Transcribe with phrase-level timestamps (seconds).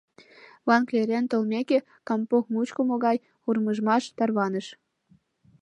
[0.67, 3.17] Ван-Клерен толмеке, кампонг мучко могай
[3.47, 4.67] урмыжмаш тарваныш!..